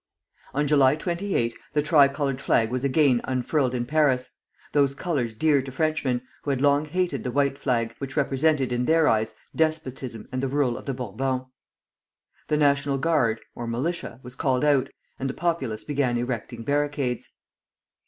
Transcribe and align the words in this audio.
On 0.55 0.65
July 0.65 0.95
28 0.95 1.53
the 1.73 1.83
tricolored 1.83 2.41
flag 2.41 2.71
was 2.71 2.83
again 2.83 3.21
unfurled 3.25 3.75
in 3.75 3.85
Paris, 3.85 4.31
those 4.71 4.95
colors 4.95 5.35
dear 5.35 5.61
to 5.61 5.71
Frenchmen, 5.71 6.23
who 6.41 6.49
had 6.49 6.59
long 6.59 6.85
hated 6.85 7.23
the 7.23 7.29
white 7.29 7.55
flag, 7.55 7.93
which 7.99 8.17
represented 8.17 8.71
in 8.73 8.85
their 8.85 9.07
eyes 9.07 9.35
despotism 9.55 10.27
and 10.31 10.41
the 10.41 10.47
rule 10.47 10.75
of 10.75 10.87
the 10.87 10.95
Bourbons! 10.95 11.45
The 12.47 12.57
National 12.57 12.97
Guard 12.97 13.41
(or 13.53 13.67
militia) 13.67 14.19
was 14.23 14.35
called 14.35 14.65
out, 14.65 14.89
and 15.19 15.29
the 15.29 15.35
populace 15.35 15.83
began 15.83 16.17
erecting 16.17 16.63
barricades. 16.63 17.29